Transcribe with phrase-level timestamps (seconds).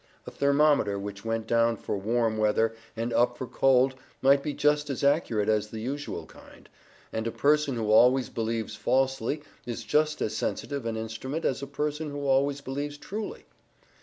[0.25, 4.89] A thermometer which went down for warm weather and up for cold might be just
[4.89, 6.67] as accurate as the usual kind;
[7.13, 11.67] and a person who always believes falsely is just as sensitive an instrument as a
[11.67, 13.45] person who always believes truly.